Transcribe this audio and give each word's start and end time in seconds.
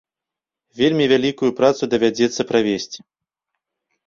Вельмі 0.79 1.05
вялікую 1.13 1.49
працу 1.59 1.83
давядзецца 1.93 2.41
правесці. 2.53 2.99